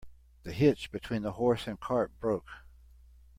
The 0.41 0.51
hitch 0.51 0.91
between 0.91 1.21
the 1.21 1.33
horse 1.33 1.67
and 1.67 1.79
cart 1.79 2.11
broke. 2.19 2.49